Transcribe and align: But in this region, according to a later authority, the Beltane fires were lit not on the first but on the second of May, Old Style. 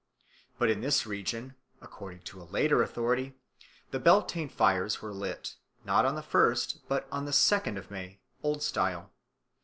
But 0.57 0.71
in 0.71 0.81
this 0.81 1.05
region, 1.05 1.53
according 1.79 2.21
to 2.23 2.41
a 2.41 2.45
later 2.49 2.81
authority, 2.81 3.35
the 3.91 3.99
Beltane 3.99 4.49
fires 4.49 4.99
were 4.99 5.13
lit 5.13 5.57
not 5.85 6.05
on 6.07 6.15
the 6.15 6.23
first 6.23 6.79
but 6.87 7.07
on 7.11 7.25
the 7.25 7.31
second 7.31 7.77
of 7.77 7.91
May, 7.91 8.19
Old 8.41 8.63
Style. 8.63 9.11